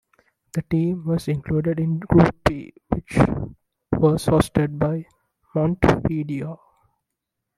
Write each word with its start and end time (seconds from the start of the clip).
The 0.53 0.63
team 0.63 1.05
was 1.05 1.27
included 1.27 1.79
in 1.79 1.99
Group 1.99 2.35
B, 2.43 2.73
which 2.87 3.17
was 3.91 4.25
hosted 4.25 4.79
by 4.79 5.05
Montevideo. 5.53 6.59